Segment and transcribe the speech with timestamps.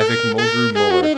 [0.00, 1.14] avec Moldrew Mower.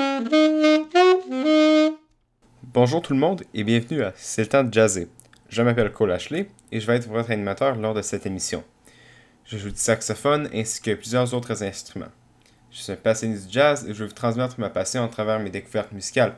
[2.74, 5.06] Bonjour tout le monde et bienvenue à C'est le temps de jazzer.
[5.48, 8.64] Je m'appelle Cole Ashley et je vais être votre animateur lors de cette émission.
[9.44, 12.10] Je joue du saxophone ainsi que plusieurs autres instruments.
[12.72, 15.38] Je suis un passionné du jazz et je veux vous transmettre ma passion à travers
[15.38, 16.34] mes découvertes musicales.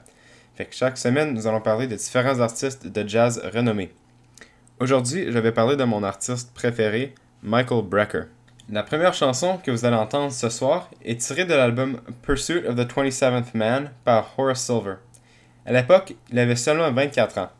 [0.70, 3.94] Chaque semaine, nous allons parler de différents artistes de jazz renommés.
[4.80, 8.24] Aujourd'hui, je vais parler de mon artiste préféré, Michael Brecker.
[8.70, 12.76] La première chanson que vous allez entendre ce soir est tirée de l'album Pursuit of
[12.76, 14.94] the 27th Man par Horace Silver.
[15.66, 17.50] À l'époque, il avait seulement 24 ans.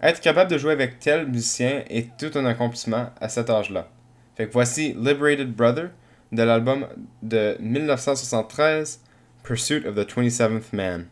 [0.00, 3.88] Être capable de jouer avec tel musicien est tout un accomplissement à cet âge-là.
[4.36, 5.90] Fait que voici Liberated Brother
[6.30, 6.86] de l'album
[7.20, 9.00] de 1973
[9.42, 11.06] Pursuit of the 27th Man.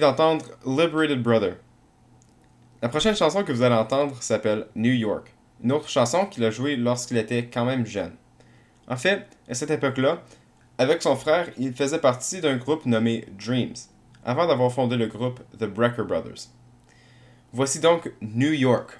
[0.00, 1.56] D'entendre Liberated Brother.
[2.82, 5.32] La prochaine chanson que vous allez entendre s'appelle New York,
[5.62, 8.12] une autre chanson qu'il a jouée lorsqu'il était quand même jeune.
[8.88, 10.22] En fait, à cette époque-là,
[10.78, 13.74] avec son frère, il faisait partie d'un groupe nommé Dreams,
[14.24, 16.48] avant d'avoir fondé le groupe The Brecker Brothers.
[17.52, 18.99] Voici donc New York.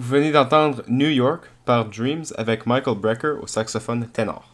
[0.00, 4.48] Vous venez d'entendre New York par Dreams avec Michael Brecker au saxophone ténor.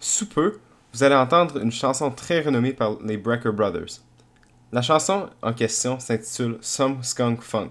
[0.00, 0.58] Sous peu,
[0.92, 4.02] vous allez entendre une chanson très renommée par les Brecker Brothers.
[4.70, 7.70] La chanson en question s'intitule Some Skunk Funk.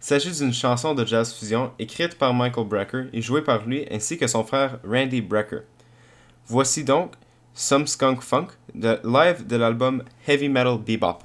[0.00, 3.84] Il s'agit d'une chanson de jazz fusion écrite par Michael Brecker et jouée par lui
[3.90, 5.62] ainsi que son frère Randy Brecker.
[6.46, 7.14] Voici donc
[7.54, 11.24] Some Skunk Funk, de live de l'album Heavy Metal Bebop.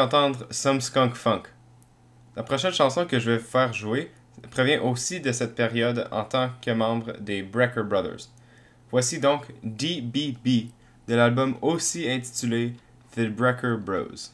[0.00, 1.42] D'entendre Some Skunk Funk.
[2.34, 4.10] La prochaine chanson que je vais faire jouer
[4.50, 8.28] provient aussi de cette période en tant que membre des Brecker Brothers.
[8.90, 10.70] Voici donc DBB
[11.06, 12.72] de l'album aussi intitulé
[13.14, 14.30] The Brecker Bros.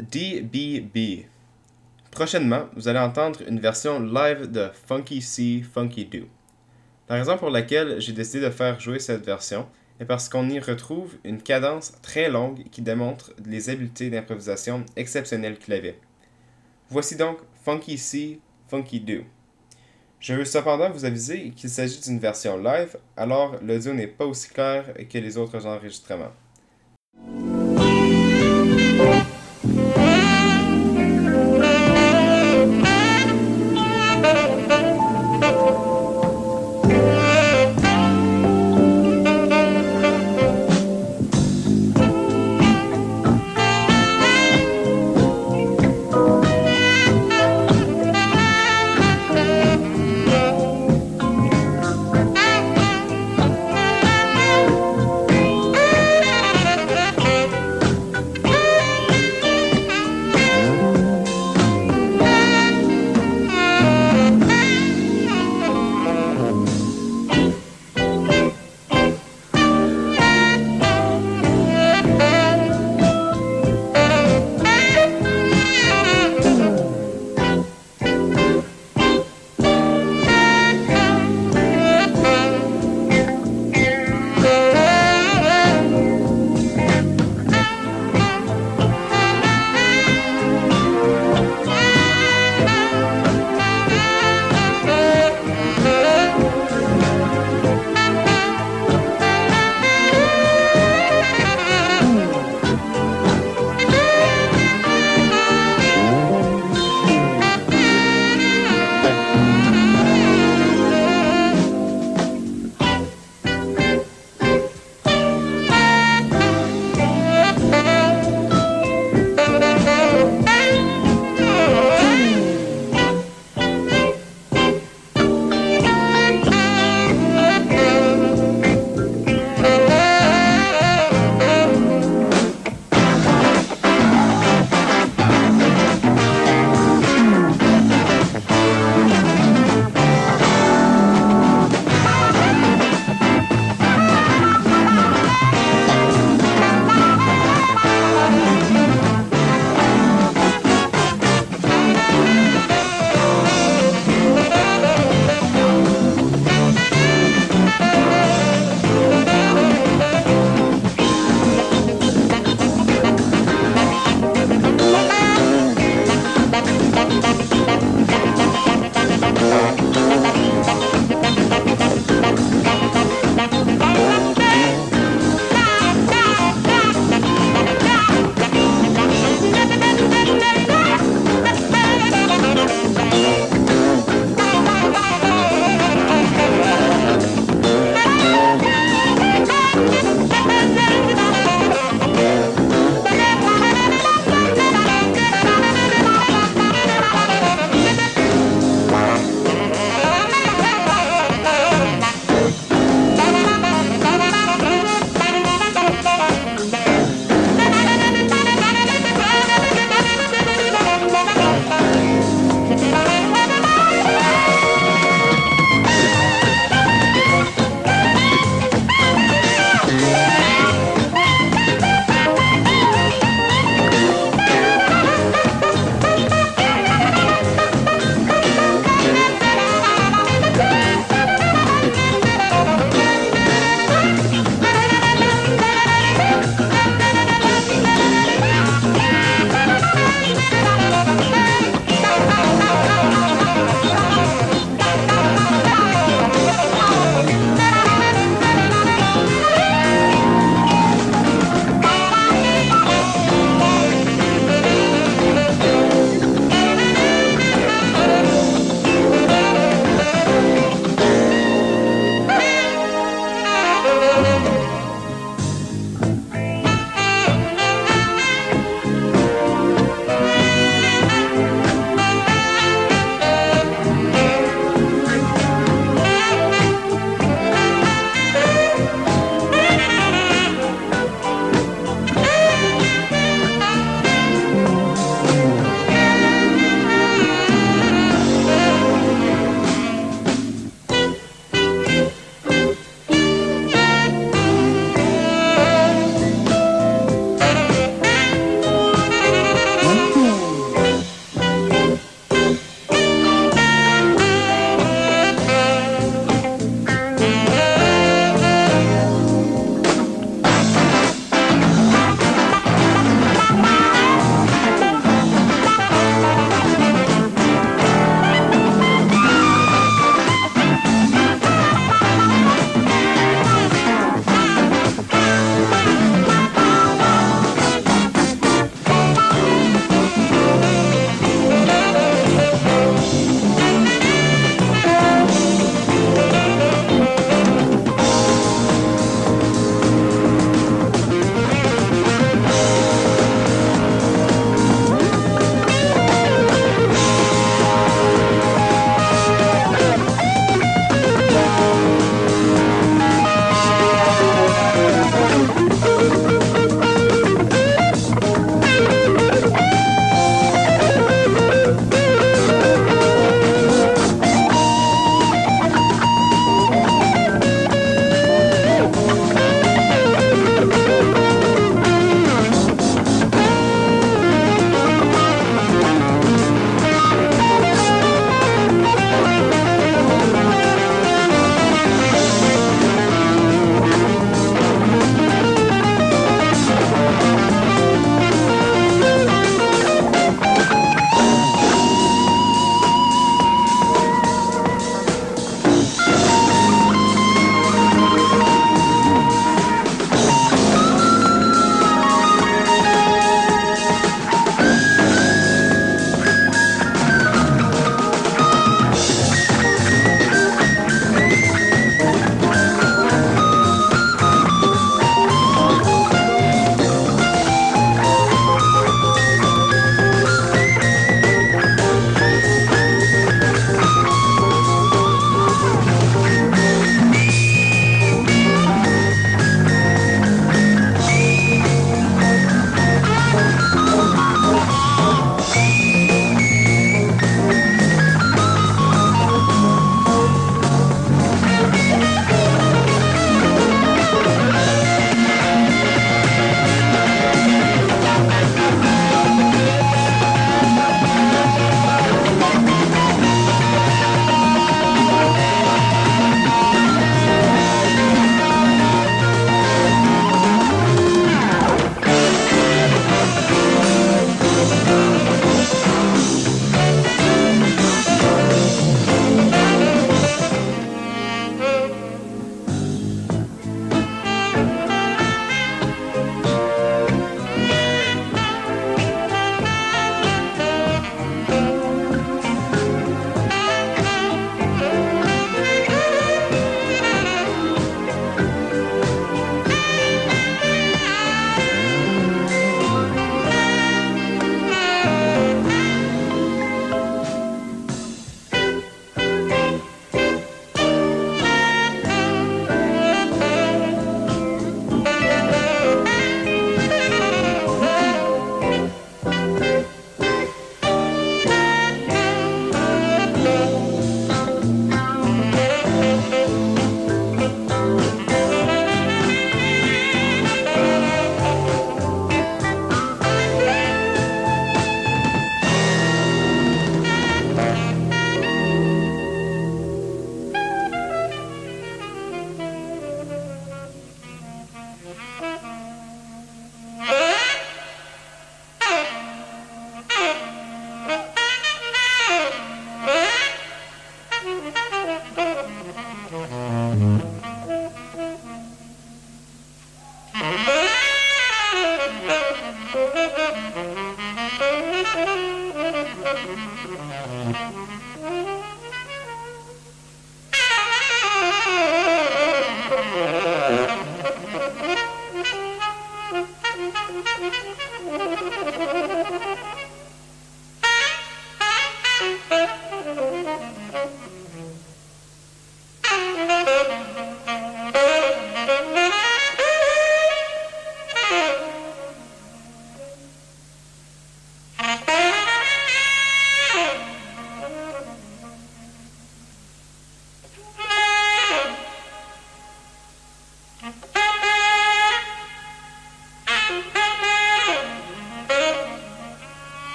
[0.00, 1.26] DBB.
[2.10, 6.26] Prochainement, vous allez entendre une version live de Funky C, Funky Do.
[7.08, 9.66] La raison pour laquelle j'ai décidé de faire jouer cette version
[10.00, 15.58] est parce qu'on y retrouve une cadence très longue qui démontre les habiletés d'improvisation exceptionnelles
[15.58, 15.98] qu'il avait.
[16.90, 19.24] Voici donc Funky C, Funky Do.
[20.20, 24.48] Je veux cependant vous aviser qu'il s'agit d'une version live, alors l'audio n'est pas aussi
[24.48, 26.32] clair que les autres enregistrements.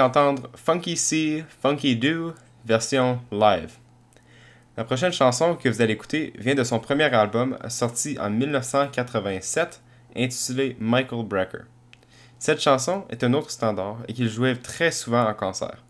[0.00, 2.32] D'entendre Funky C, Funky Do,
[2.64, 3.72] version live.
[4.78, 9.82] La prochaine chanson que vous allez écouter vient de son premier album sorti en 1987
[10.16, 11.64] intitulé Michael Brecker.
[12.38, 15.84] Cette chanson est un autre standard et qu'il jouait très souvent en concert.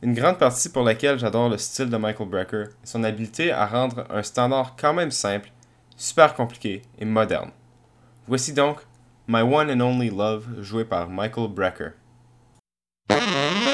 [0.00, 3.66] Une grande partie pour laquelle j'adore le style de Michael Brecker est son habileté à
[3.66, 5.50] rendre un standard quand même simple,
[5.98, 7.50] super compliqué et moderne.
[8.26, 8.78] Voici donc
[9.28, 11.90] My One and Only Love joué par Michael Brecker.
[13.10, 13.64] Mm-hmm.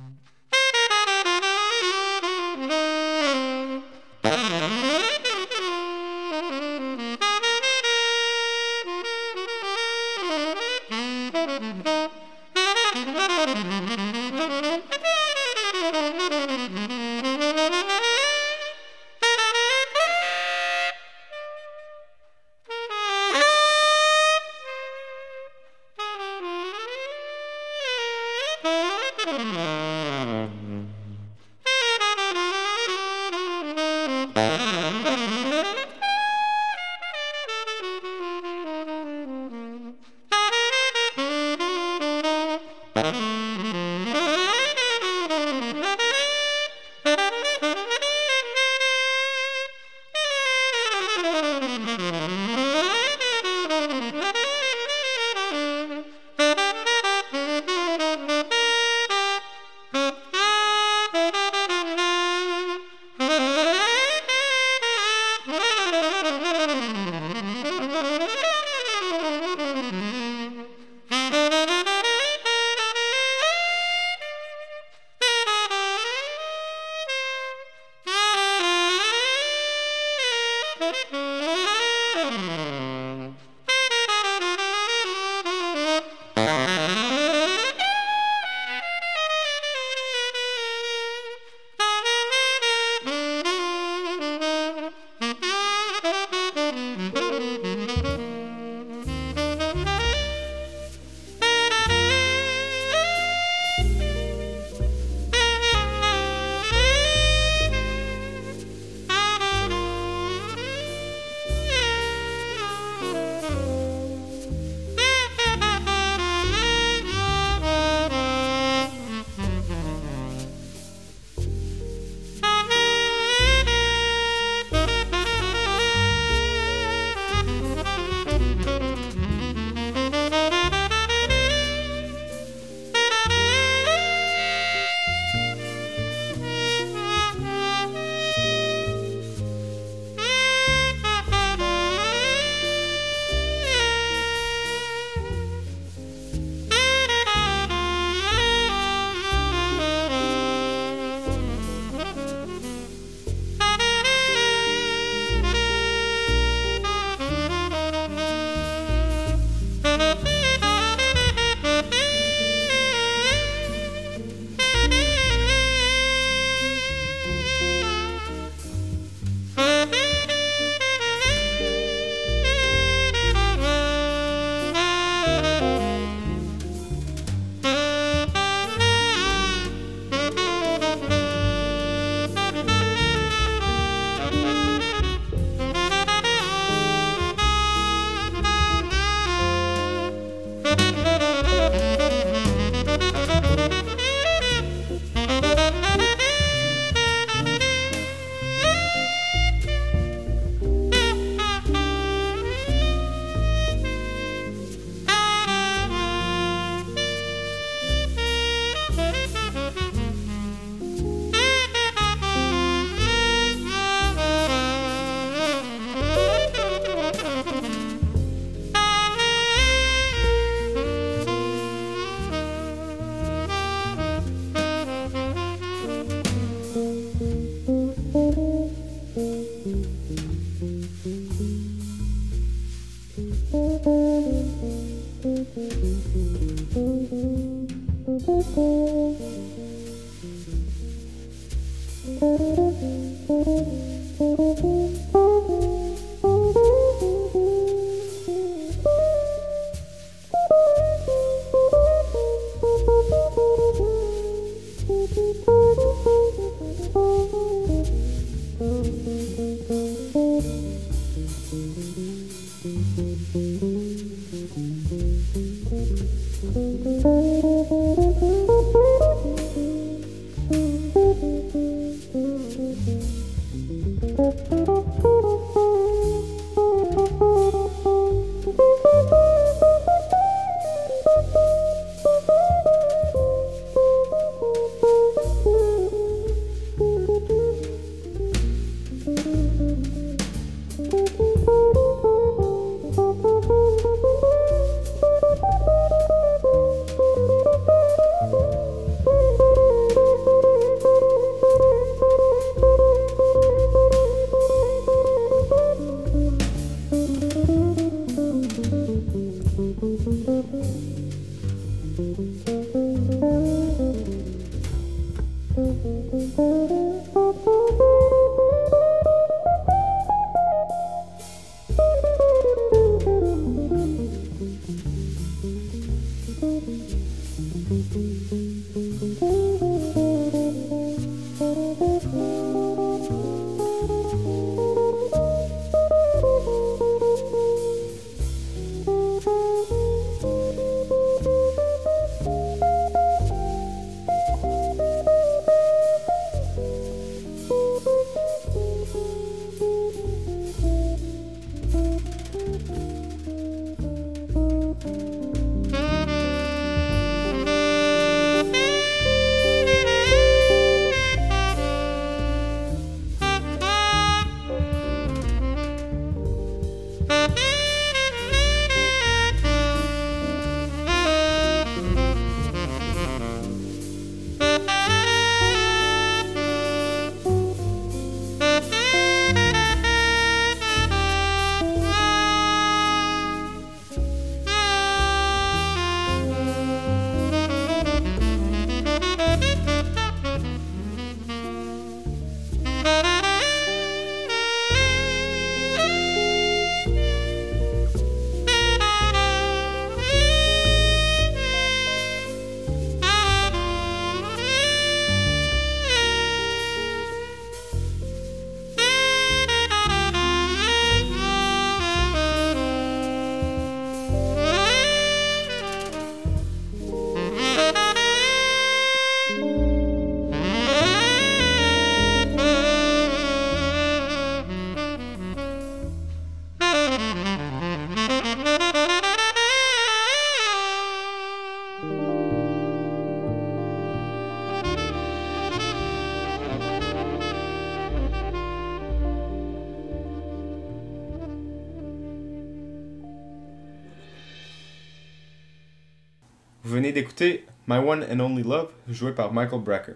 [446.71, 449.95] Vous venez d'écouter My One and Only Love, joué par Michael Brecker.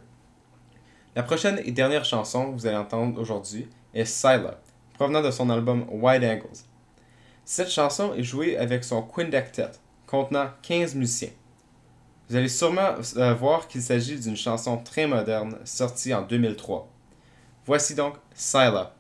[1.15, 4.59] La prochaine et dernière chanson que vous allez entendre aujourd'hui est Sila,
[4.95, 6.65] provenant de son album Wide Angles.
[7.45, 9.71] Cette chanson est jouée avec son quindectet,
[10.05, 11.29] contenant 15 musiciens.
[12.27, 16.89] Vous allez sûrement euh, voir qu'il s'agit d'une chanson très moderne, sortie en 2003.
[17.65, 18.94] Voici donc Sila.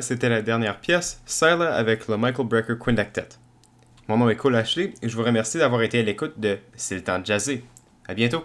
[0.00, 3.28] C'était la dernière pièce, Scylla avec le Michael Brecker Quindectet.
[4.08, 6.94] Mon nom est Cole Ashley et je vous remercie d'avoir été à l'écoute de C'est
[6.94, 7.64] le temps de jazzer.
[8.06, 8.44] À bientôt!